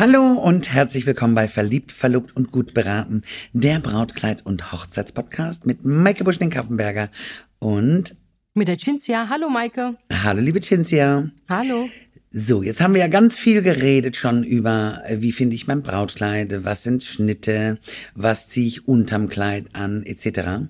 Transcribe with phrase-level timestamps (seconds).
[0.00, 5.84] Hallo und herzlich willkommen bei Verliebt, Verlobt und Gut beraten, der Brautkleid- und Hochzeitspodcast mit
[5.84, 7.08] Maike Buschning-Kaffenberger
[7.58, 8.14] und
[8.54, 9.28] mit der Cinzia.
[9.28, 9.96] Hallo Maike.
[10.12, 11.28] Hallo liebe Cinzia.
[11.48, 11.88] Hallo.
[12.30, 15.82] So, jetzt haben wir ja ganz viel geredet schon über, äh, wie finde ich mein
[15.82, 17.78] Brautkleid, was sind Schnitte,
[18.14, 20.68] was ziehe ich unterm Kleid an, etc.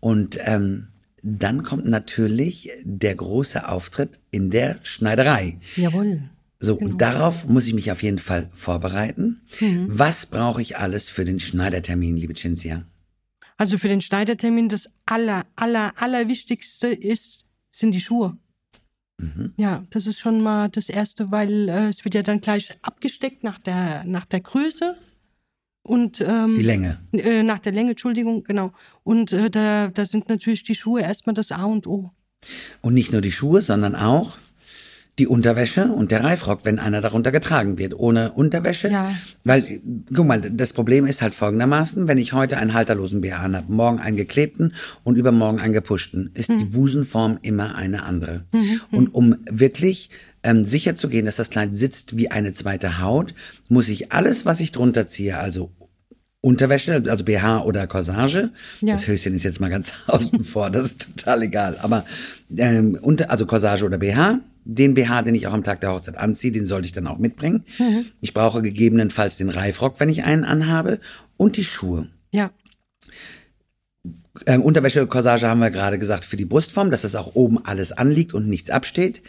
[0.00, 0.86] Und ähm,
[1.22, 5.58] dann kommt natürlich der große Auftritt in der Schneiderei.
[5.76, 6.30] Jawohl.
[6.62, 6.90] So, genau.
[6.90, 9.40] und darauf muss ich mich auf jeden Fall vorbereiten.
[9.60, 9.86] Mhm.
[9.88, 12.84] Was brauche ich alles für den Schneidertermin, liebe Cinzia?
[13.56, 18.36] Also für den Schneidertermin das aller, aller, aller Wichtigste ist, sind die Schuhe.
[19.18, 19.54] Mhm.
[19.56, 23.42] Ja, das ist schon mal das Erste, weil äh, es wird ja dann gleich abgesteckt
[23.42, 24.96] nach der, nach der Größe.
[25.82, 26.98] Und, ähm, die Länge.
[27.12, 28.72] Äh, nach der Länge, Entschuldigung, genau.
[29.02, 32.10] Und äh, da, da sind natürlich die Schuhe erstmal das A und O.
[32.82, 34.36] Und nicht nur die Schuhe, sondern auch
[35.20, 37.94] die Unterwäsche und der Reifrock, wenn einer darunter getragen wird.
[37.94, 38.88] Ohne Unterwäsche.
[38.88, 39.14] Ja.
[39.44, 39.82] Weil,
[40.14, 43.98] guck mal, das Problem ist halt folgendermaßen, wenn ich heute einen halterlosen BH habe, morgen
[43.98, 44.72] einen geklebten
[45.04, 46.56] und übermorgen einen gepushten, ist hm.
[46.56, 48.46] die Busenform immer eine andere.
[48.52, 48.60] Mhm.
[48.60, 48.80] Hm.
[48.92, 50.08] Und um wirklich
[50.42, 53.34] ähm, sicher zu gehen, dass das Kleid sitzt wie eine zweite Haut,
[53.68, 55.70] muss ich alles, was ich drunter ziehe, also
[56.42, 58.48] Unterwäsche, also BH oder Corsage.
[58.80, 58.94] Ja.
[58.94, 61.78] Das Höschen ist jetzt mal ganz außen vor, das ist total egal.
[61.82, 62.06] Aber
[62.56, 66.16] ähm, unter, also Corsage oder BH, den BH, den ich auch am Tag der Hochzeit
[66.16, 67.64] anziehe, den sollte ich dann auch mitbringen.
[67.78, 68.06] Mhm.
[68.20, 71.00] Ich brauche gegebenenfalls den Reifrock, wenn ich einen anhabe,
[71.36, 72.08] und die Schuhe.
[72.30, 72.50] Ja.
[74.46, 77.92] Ähm, Unterwäsche, Corsage haben wir gerade gesagt für die Brustform, dass das auch oben alles
[77.92, 79.22] anliegt und nichts absteht.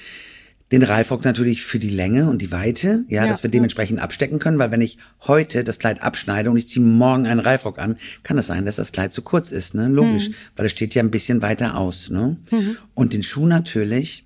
[0.71, 4.39] Den Reifrock natürlich für die Länge und die Weite, ja, ja dass wir dementsprechend abstecken
[4.39, 7.97] können, weil wenn ich heute das Kleid abschneide und ich ziehe morgen einen Reifrock an,
[8.23, 9.89] kann es das sein, dass das Kleid zu kurz ist, ne?
[9.89, 10.35] Logisch, mhm.
[10.55, 12.37] weil es steht ja ein bisschen weiter aus, ne?
[12.51, 12.77] Mhm.
[12.93, 14.25] Und den Schuh natürlich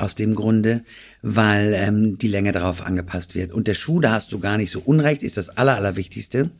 [0.00, 0.82] aus dem Grunde,
[1.22, 3.52] weil ähm, die Länge darauf angepasst wird.
[3.52, 6.50] Und der Schuh, da hast du gar nicht so unrecht, ist das Aller, Allerwichtigste.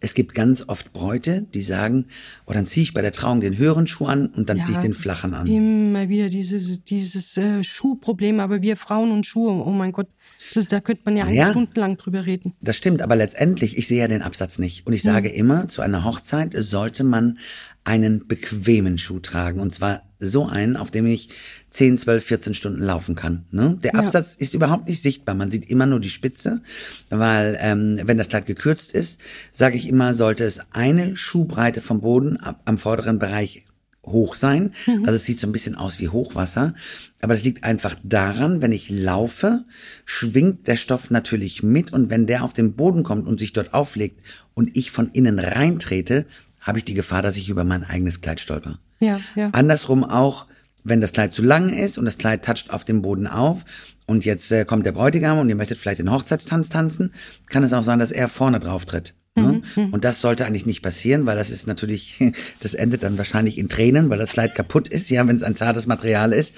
[0.00, 2.06] Es gibt ganz oft Bräute, die sagen,
[2.46, 4.76] oh, dann ziehe ich bei der Trauung den höheren Schuh an und dann ja, ziehe
[4.76, 5.46] ich den flachen an.
[5.46, 10.08] Immer wieder dieses, dieses äh, Schuhproblem, aber wir Frauen und Schuhe, oh mein Gott,
[10.54, 12.54] das, da könnte man ja, ja stundenlang drüber reden.
[12.60, 14.86] Das stimmt, aber letztendlich, ich sehe ja den Absatz nicht.
[14.86, 15.36] Und ich sage hm.
[15.36, 17.38] immer, zu einer Hochzeit sollte man
[17.84, 19.60] einen bequemen Schuh tragen.
[19.60, 21.28] Und zwar so einen, auf dem ich
[21.70, 23.44] 10, 12, 14 Stunden laufen kann.
[23.50, 23.78] Ne?
[23.82, 24.42] Der Absatz ja.
[24.42, 25.34] ist überhaupt nicht sichtbar.
[25.34, 26.62] Man sieht immer nur die Spitze,
[27.10, 29.20] weil ähm, wenn das Kleid gekürzt ist,
[29.52, 33.64] sage ich immer, sollte es eine Schuhbreite vom Boden ab, am vorderen Bereich
[34.04, 34.72] hoch sein.
[34.86, 35.04] Mhm.
[35.04, 36.74] Also es sieht so ein bisschen aus wie Hochwasser.
[37.20, 39.64] Aber das liegt einfach daran, wenn ich laufe,
[40.04, 43.74] schwingt der Stoff natürlich mit und wenn der auf den Boden kommt und sich dort
[43.74, 44.20] auflegt
[44.54, 46.26] und ich von innen reintrete,
[46.62, 48.78] habe ich die Gefahr, dass ich über mein eigenes Kleid stolper.
[49.00, 49.50] Ja, ja.
[49.52, 50.46] Andersrum auch,
[50.84, 53.64] wenn das Kleid zu lang ist und das Kleid toucht auf dem Boden auf
[54.06, 57.12] und jetzt äh, kommt der Bräutigam und ihr möchtet vielleicht den Hochzeitstanz tanzen,
[57.48, 59.14] kann es auch sein, dass er vorne drauf tritt.
[59.34, 59.62] Ne?
[59.76, 59.92] Mhm, mhm.
[59.92, 62.22] Und das sollte eigentlich nicht passieren, weil das ist natürlich,
[62.60, 65.56] das endet dann wahrscheinlich in Tränen, weil das Kleid kaputt ist, ja, wenn es ein
[65.56, 66.54] zartes Material ist.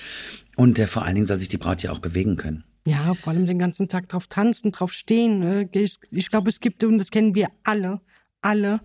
[0.57, 2.65] Und äh, vor allen Dingen soll sich die Braut ja auch bewegen können.
[2.87, 5.39] Ja, vor allem den ganzen Tag drauf tanzen, drauf stehen.
[5.39, 5.69] Ne?
[5.73, 8.01] Ich, ich glaube, es gibt, und das kennen wir alle,
[8.43, 8.81] alle,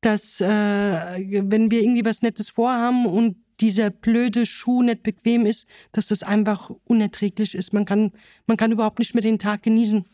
[0.00, 5.66] dass äh, wenn wir irgendwie was Nettes vorhaben und dieser blöde Schuh nicht bequem ist,
[5.92, 7.72] dass das einfach unerträglich ist.
[7.72, 8.12] Man kann,
[8.46, 10.06] man kann überhaupt nicht mehr den Tag genießen.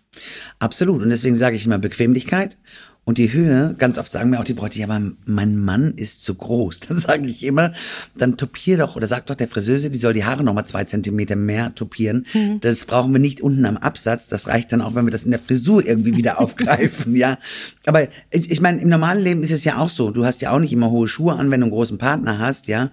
[0.59, 1.03] Absolut.
[1.03, 2.59] Und deswegen sage ich immer Bequemlichkeit
[3.09, 6.25] und die Höhe, ganz oft sagen mir auch die Bräute, ja, aber mein Mann ist
[6.25, 6.81] zu groß.
[6.89, 7.73] Dann sage ich immer,
[8.17, 11.37] dann topier doch oder sag doch der Friseuse, die soll die Haare nochmal zwei Zentimeter
[11.37, 12.27] mehr topieren.
[12.35, 12.59] Mhm.
[12.61, 14.27] Das brauchen wir nicht unten am Absatz.
[14.27, 17.39] Das reicht dann auch, wenn wir das in der Frisur irgendwie wieder aufgreifen, ja.
[17.85, 20.11] Aber ich, ich meine, im normalen Leben ist es ja auch so.
[20.11, 22.67] Du hast ja auch nicht immer hohe Schuhe an, wenn du einen großen Partner hast,
[22.67, 22.91] ja.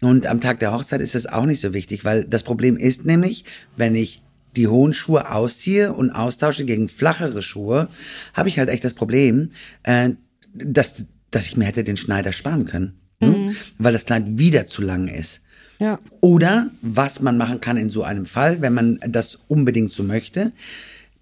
[0.00, 3.04] Und am Tag der Hochzeit ist das auch nicht so wichtig, weil das Problem ist
[3.04, 3.44] nämlich,
[3.76, 4.22] wenn ich
[4.56, 7.88] die hohen Schuhe ausziehe und austausche gegen flachere Schuhe,
[8.34, 9.50] habe ich halt echt das Problem,
[9.82, 10.10] äh,
[10.54, 12.98] dass, dass ich mir hätte den Schneider sparen können.
[13.20, 13.28] Ne?
[13.28, 13.56] Mhm.
[13.78, 15.40] Weil das Kleid wieder zu lang ist.
[15.78, 15.98] Ja.
[16.20, 20.52] Oder was man machen kann in so einem Fall, wenn man das unbedingt so möchte,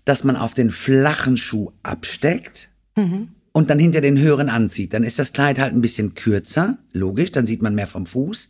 [0.04, 3.28] dass man auf den flachen Schuh absteckt mhm.
[3.52, 4.92] und dann hinter den höheren anzieht.
[4.92, 8.48] Dann ist das Kleid halt ein bisschen kürzer, logisch, dann sieht man mehr vom Fuß.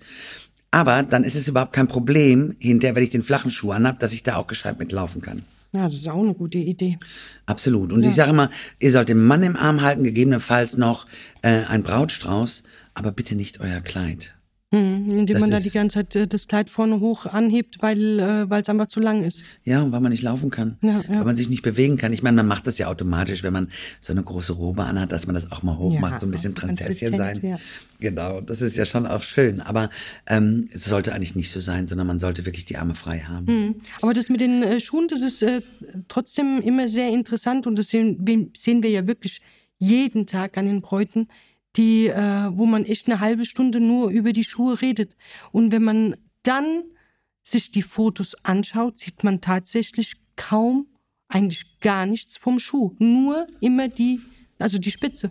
[0.75, 4.13] Aber dann ist es überhaupt kein Problem, hinterher, wenn ich den flachen Schuh anhab, dass
[4.13, 5.43] ich da auch gescheit mitlaufen kann.
[5.71, 6.99] Ja, das ist auch eine gute Idee.
[7.47, 7.93] Absolut.
[7.93, 8.09] Und ja.
[8.09, 8.51] ich sage immer,
[8.81, 11.07] ihr sollt den Mann im Arm halten, gegebenenfalls noch
[11.43, 14.34] äh, ein Brautstrauß, aber bitte nicht euer Kleid.
[14.75, 18.19] Hm, indem das man da die ganze Zeit äh, das Kleid vorne hoch anhebt, weil
[18.19, 19.45] äh, es einfach zu lang ist.
[19.63, 20.79] Ja, und weil man nicht laufen kann.
[20.83, 21.05] Ja, ja.
[21.09, 22.13] Weil man sich nicht bewegen kann.
[22.13, 23.69] Ich meine, man macht das ja automatisch, wenn man
[24.01, 26.33] so eine große Robe anhat, dass man das auch mal hoch ja, macht, so ein
[26.33, 27.39] bisschen Prinzesschen sein.
[27.43, 27.59] Ja.
[28.01, 29.61] Genau, das ist ja schon auch schön.
[29.61, 29.91] Aber
[30.27, 33.47] ähm, es sollte eigentlich nicht so sein, sondern man sollte wirklich die Arme frei haben.
[33.47, 33.75] Hm.
[34.03, 35.63] Aber das mit den äh, Schuhen, das ist äh,
[36.09, 39.41] trotzdem immer sehr interessant und das sehen, sehen wir ja wirklich
[39.79, 41.29] jeden Tag an den Bräuten
[41.77, 45.17] die, äh, wo man echt eine halbe Stunde nur über die Schuhe redet.
[45.53, 46.85] Und wenn man dann
[47.43, 50.87] sich die Fotos anschaut, sieht man tatsächlich kaum,
[51.29, 52.95] eigentlich gar nichts vom Schuh.
[52.99, 54.21] Nur immer die,
[54.59, 55.31] also die Spitze.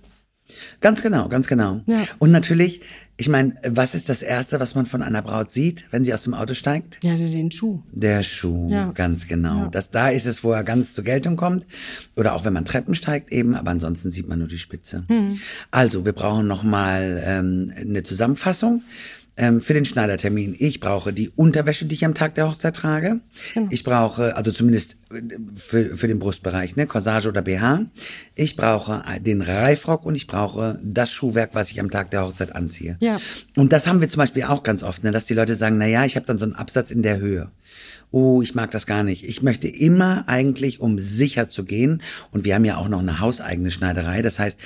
[0.82, 1.82] Ganz genau, ganz genau.
[1.86, 2.04] Ja.
[2.20, 2.82] Und natürlich,
[3.16, 6.24] ich meine, was ist das Erste, was man von einer Braut sieht, wenn sie aus
[6.24, 6.98] dem Auto steigt?
[7.04, 7.84] Ja, den Schuh.
[7.92, 8.92] Der Schuh, ja.
[8.92, 9.64] ganz genau.
[9.64, 9.68] Ja.
[9.68, 11.68] Das, da ist es, wo er ganz zur Geltung kommt.
[12.16, 15.04] Oder auch wenn man Treppen steigt eben, aber ansonsten sieht man nur die Spitze.
[15.10, 15.40] Mhm.
[15.70, 18.82] Also, wir brauchen nochmal ähm, eine Zusammenfassung
[19.36, 20.56] ähm, für den Schneidertermin.
[20.58, 23.20] Ich brauche die Unterwäsche, die ich am Tag der Hochzeit trage.
[23.54, 23.68] Genau.
[23.72, 25.22] Ich brauche, also zumindest äh,
[25.56, 27.86] für, für den Brustbereich, ne, Corsage oder BH.
[28.36, 32.56] Ich brauche den Reifrock und ich brauche das Schuhwerk, was ich am Tag der Hochzeit
[32.56, 32.98] anziehe.
[33.00, 33.20] Ja.
[33.56, 35.88] Und das haben wir zum Beispiel auch ganz oft, ne, dass die Leute sagen, na
[35.88, 37.50] ja, ich habe dann so einen Absatz in der Höhe
[38.14, 39.28] oh, ich mag das gar nicht.
[39.28, 43.20] Ich möchte immer eigentlich, um sicher zu gehen, und wir haben ja auch noch eine
[43.20, 44.60] hauseigene Schneiderei, das heißt,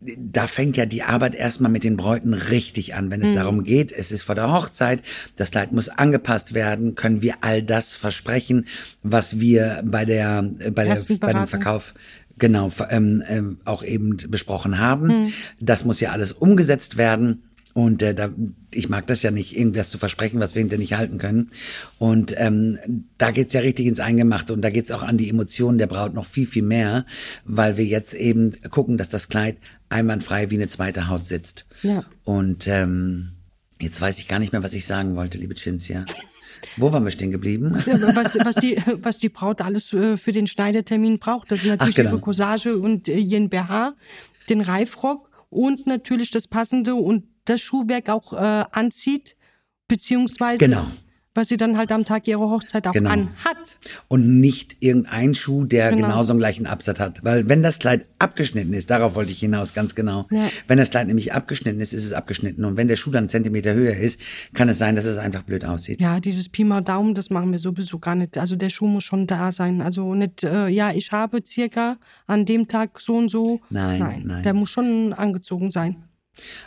[0.00, 3.34] da fängt ja die Arbeit erstmal mit den Bräuten richtig an, wenn es mhm.
[3.34, 5.02] darum geht, es ist vor der Hochzeit,
[5.36, 8.66] das Kleid muss angepasst werden, können wir all das versprechen,
[9.02, 11.94] was wir bei der bei der bei dem Verkauf
[12.38, 15.06] genau ähm, ähm, auch eben besprochen haben.
[15.08, 15.32] Mhm.
[15.60, 17.42] Das muss ja alles umgesetzt werden.
[17.78, 18.30] Und äh, da,
[18.72, 21.52] ich mag das ja nicht, irgendwas zu versprechen, was wir hinterher nicht halten können.
[21.96, 25.78] Und ähm, da geht's ja richtig ins Eingemachte und da geht's auch an die Emotionen
[25.78, 27.06] der Braut noch viel, viel mehr,
[27.44, 29.58] weil wir jetzt eben gucken, dass das Kleid
[29.90, 31.66] einwandfrei wie eine zweite Haut sitzt.
[31.84, 32.04] Ja.
[32.24, 33.34] Und ähm,
[33.80, 36.04] jetzt weiß ich gar nicht mehr, was ich sagen wollte, liebe Cinzia.
[36.78, 37.74] Wo waren wir stehen geblieben?
[37.76, 41.52] was, was, die, was die Braut alles äh, für den Schneidetermin braucht.
[41.52, 42.10] Das ist natürlich Ach, genau.
[42.10, 43.94] ihre Corsage und äh, ihren BH,
[44.48, 49.36] den Reifrock und natürlich das passende und das Schuhwerk auch äh, anzieht,
[49.88, 50.86] beziehungsweise genau
[51.38, 53.10] was sie dann halt am Tag ihrer Hochzeit auch genau.
[53.10, 53.76] anhat.
[54.08, 56.08] Und nicht irgendein Schuh, der genau.
[56.08, 57.24] genauso einen gleichen Absatz hat.
[57.24, 60.26] Weil wenn das Kleid abgeschnitten ist, darauf wollte ich hinaus, ganz genau.
[60.30, 60.48] Ja.
[60.66, 62.64] Wenn das Kleid nämlich abgeschnitten ist, ist es abgeschnitten.
[62.64, 64.20] Und wenn der Schuh dann einen Zentimeter höher ist,
[64.52, 66.02] kann es sein, dass es einfach blöd aussieht.
[66.02, 68.36] Ja, dieses Pi mal Daumen, das machen wir sowieso gar nicht.
[68.36, 69.80] Also der Schuh muss schon da sein.
[69.80, 73.60] Also nicht, äh, ja, ich habe circa an dem Tag so und so.
[73.70, 74.22] Nein, nein.
[74.26, 74.42] nein.
[74.42, 76.07] Der muss schon angezogen sein.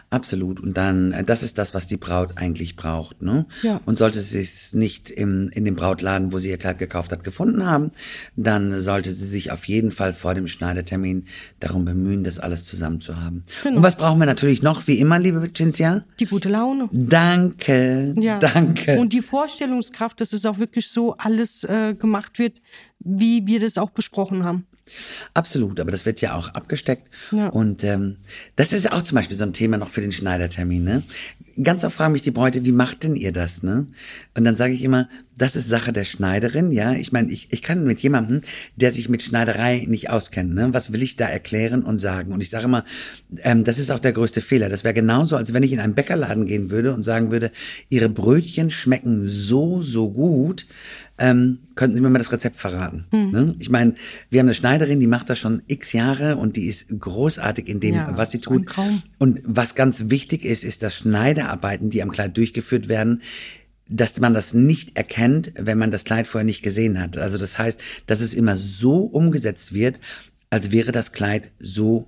[0.10, 0.60] Absolut.
[0.60, 3.22] Und dann, äh, das ist das, was die Braut eigentlich braucht.
[3.22, 3.46] Ne?
[3.64, 3.80] Ja.
[3.86, 7.24] Und sollte sie es nicht im, in dem Brautladen, wo sie ihr Kleid gekauft hat,
[7.24, 7.92] gefunden haben,
[8.36, 11.26] dann sollte sie sich auf jeden Fall vor dem Schneidetermin
[11.62, 13.46] darum bemühen, das alles zusammen zu haben.
[13.64, 13.78] Genau.
[13.78, 16.04] Und was brauchen wir natürlich noch, wie immer, liebe Cinzia?
[16.20, 16.90] Die gute Laune.
[16.92, 18.14] Danke.
[18.20, 18.40] Ja.
[18.40, 19.00] Danke.
[19.00, 22.62] Und die Vorstellungskraft, dass es auch wirklich so alles äh, gemacht wird,
[23.00, 24.66] wie wir das auch besprochen haben.
[25.34, 27.10] Absolut, aber das wird ja auch abgesteckt.
[27.32, 27.48] Ja.
[27.48, 28.18] Und ähm,
[28.56, 30.84] das ist auch zum Beispiel so ein Thema noch für den Schneidertermin.
[30.84, 31.04] Ne?
[31.64, 33.64] Ganz oft fragen mich die Bräute, wie macht denn ihr das?
[33.64, 33.88] Ne?
[34.36, 36.72] Und dann sage ich immer, das ist Sache der Schneiderin.
[36.72, 38.42] Ja, ich meine, ich, ich kann mit jemandem,
[38.76, 40.70] der sich mit Schneiderei nicht auskennt, ne?
[40.72, 42.32] was will ich da erklären und sagen?
[42.32, 42.86] Und ich sage immer,
[43.40, 44.70] ähm, das ist auch der größte Fehler.
[44.70, 47.52] Das wäre genauso, als wenn ich in einen Bäckerladen gehen würde und sagen würde,
[47.90, 50.66] ihre Brötchen schmecken so, so gut
[51.22, 53.06] ähm, könnten Sie mir mal das Rezept verraten?
[53.12, 53.32] Mhm.
[53.32, 53.56] Ne?
[53.60, 53.94] Ich meine,
[54.32, 57.80] wir haben eine Schneiderin, die macht das schon x Jahre und die ist großartig in
[57.80, 58.66] dem, ja, was sie tut.
[59.20, 60.96] Und was ganz wichtig ist, ist, dass
[61.52, 63.22] Schneiderarbeiten, die am Kleid durchgeführt werden,
[63.88, 67.18] dass man das nicht erkennt, wenn man das Kleid vorher nicht gesehen hat.
[67.18, 70.00] Also das heißt, dass es immer so umgesetzt wird,
[70.50, 72.08] als wäre das Kleid so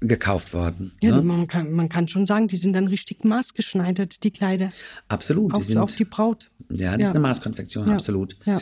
[0.00, 0.92] gekauft worden.
[1.00, 1.22] Ja, ne?
[1.22, 4.72] man, kann, man kann schon sagen, die sind dann richtig maßgeschneidert, die Kleider.
[5.08, 5.52] Absolut.
[5.52, 6.50] Auf, die sind, auf die Braut.
[6.70, 7.04] Ja, das ja.
[7.06, 7.94] ist eine Maßkonfektion, ja.
[7.94, 8.36] absolut.
[8.46, 8.60] Ja.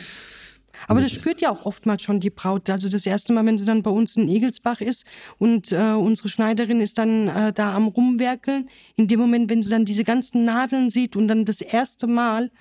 [0.87, 2.69] Aber das, das spürt ja auch oftmals schon die Braut.
[2.69, 5.05] Also das erste Mal, wenn sie dann bei uns in Egelsbach ist
[5.37, 9.69] und äh, unsere Schneiderin ist dann äh, da am Rumwerkeln, in dem Moment, wenn sie
[9.69, 12.51] dann diese ganzen Nadeln sieht und dann das erste Mal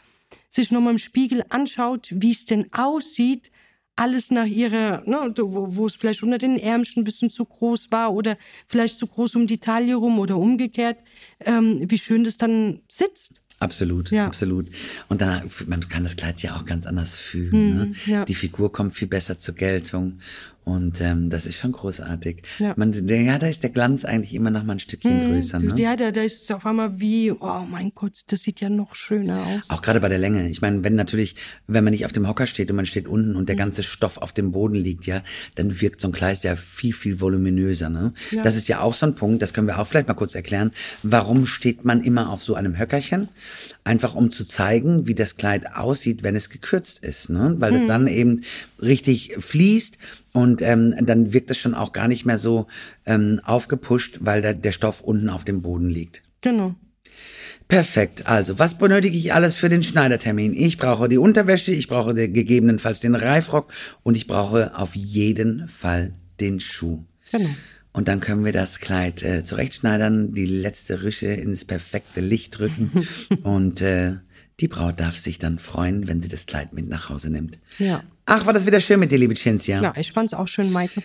[0.48, 3.50] sich nochmal im Spiegel anschaut, wie es denn aussieht,
[3.98, 7.90] alles nach ihrer, ne, wo, wo es vielleicht unter den Ärmchen ein bisschen zu groß
[7.90, 10.98] war oder vielleicht zu groß um die Taille rum oder umgekehrt,
[11.40, 13.42] ähm, wie schön das dann sitzt.
[13.60, 14.26] Absolut, ja.
[14.26, 14.68] absolut.
[15.08, 17.52] Und dann, man kann das Kleid ja auch ganz anders fühlen.
[17.52, 17.92] Hm, ne?
[18.06, 18.24] ja.
[18.24, 20.20] Die Figur kommt viel besser zur Geltung.
[20.68, 22.42] Und ähm, das ist schon großartig.
[22.58, 22.74] Ja.
[22.76, 25.60] Man, ja, da ist der Glanz eigentlich immer noch mal ein Stückchen hm, größer.
[25.60, 25.72] Ne?
[25.78, 28.94] Ja, da, da ist es auf einmal wie, oh mein Gott, das sieht ja noch
[28.94, 29.70] schöner aus.
[29.70, 30.50] Auch gerade bei der Länge.
[30.50, 31.36] Ich meine, wenn natürlich,
[31.68, 33.60] wenn man nicht auf dem Hocker steht und man steht unten und der hm.
[33.60, 35.22] ganze Stoff auf dem Boden liegt, ja,
[35.54, 37.88] dann wirkt so ein Kleid ja viel, viel voluminöser.
[37.88, 38.12] Ne?
[38.30, 38.42] Ja.
[38.42, 40.72] Das ist ja auch so ein Punkt, das können wir auch vielleicht mal kurz erklären.
[41.02, 43.28] Warum steht man immer auf so einem Höckerchen?
[43.84, 47.30] Einfach um zu zeigen, wie das Kleid aussieht, wenn es gekürzt ist.
[47.30, 47.56] Ne?
[47.58, 47.78] Weil hm.
[47.78, 48.42] das dann eben
[48.80, 49.98] richtig fließt
[50.32, 52.66] und ähm, dann wirkt es schon auch gar nicht mehr so
[53.06, 56.22] ähm, aufgepusht, weil der, der Stoff unten auf dem Boden liegt.
[56.40, 56.74] Genau.
[57.68, 58.26] Perfekt.
[58.26, 60.54] Also, was benötige ich alles für den Schneidertermin?
[60.54, 66.14] Ich brauche die Unterwäsche, ich brauche gegebenenfalls den Reifrock und ich brauche auf jeden Fall
[66.40, 67.04] den Schuh.
[67.30, 67.50] Genau.
[67.92, 73.06] Und dann können wir das Kleid äh, zurechtschneidern, die letzte Rische ins perfekte Licht drücken
[73.42, 74.16] und äh,
[74.60, 77.58] die Braut darf sich dann freuen, wenn sie das Kleid mit nach Hause nimmt.
[77.78, 78.02] Ja.
[78.26, 79.80] Ach, war das wieder schön mit dir, liebe Cinzia.
[79.80, 81.02] Ja, ich fand's auch schön, Maike.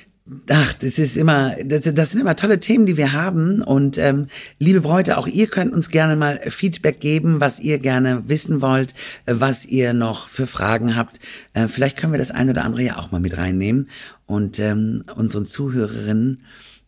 [0.50, 3.62] Ach, das ist immer, das, das sind immer tolle Themen, die wir haben.
[3.62, 8.24] Und ähm, liebe Bräute, auch ihr könnt uns gerne mal Feedback geben, was ihr gerne
[8.28, 8.94] wissen wollt,
[9.26, 11.20] was ihr noch für Fragen habt.
[11.54, 13.90] Äh, vielleicht können wir das eine oder andere ja auch mal mit reinnehmen
[14.26, 16.42] und ähm, unseren Zuhörerinnen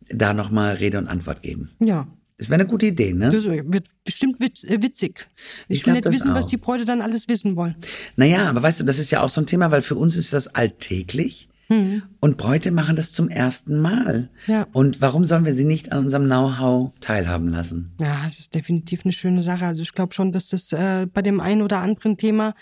[0.10, 1.72] da nochmal Rede und Antwort geben.
[1.80, 2.08] Ja,
[2.38, 3.30] das wäre eine gute Idee, ne?
[3.30, 5.28] Das wird bestimmt äh, witzig.
[5.68, 6.36] Ich, ich will nicht wissen, auch.
[6.36, 7.76] was die Bräute dann alles wissen wollen.
[8.18, 10.34] Naja, aber weißt du, das ist ja auch so ein Thema, weil für uns ist
[10.34, 11.48] das alltäglich.
[11.68, 12.04] Hm.
[12.20, 14.30] Und Bräute machen das zum ersten Mal.
[14.48, 14.68] Ja.
[14.74, 17.94] Und warum sollen wir sie nicht an unserem Know-how teilhaben lassen?
[18.00, 19.66] Ja, das ist definitiv eine schöne Sache.
[19.66, 22.54] Also ich glaube schon, dass das äh, bei dem einen oder anderen Thema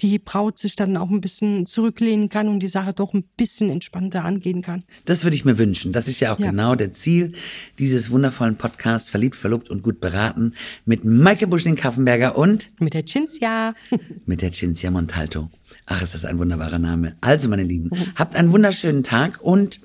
[0.00, 3.70] die Braut sich dann auch ein bisschen zurücklehnen kann und die Sache doch ein bisschen
[3.70, 4.84] entspannter angehen kann.
[5.04, 5.92] Das würde ich mir wünschen.
[5.92, 6.50] Das ist ja auch ja.
[6.50, 7.32] genau der Ziel
[7.78, 13.74] dieses wundervollen Podcasts Verliebt, Verlobt und gut beraten mit Maike Buschling-Kaffenberger und mit der Cinzia.
[14.26, 15.50] mit der Cinzia Montalto.
[15.86, 17.16] Ach, ist das ein wunderbarer Name.
[17.20, 18.14] Also, meine Lieben, mhm.
[18.16, 19.80] habt einen wunderschönen Tag und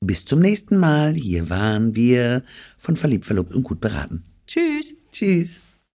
[0.00, 1.14] bis zum nächsten Mal.
[1.14, 2.42] Hier waren wir
[2.76, 4.24] von Verliebt, Verlobt und gut beraten.
[4.46, 4.92] Tschüss.
[5.12, 5.60] Tschüss.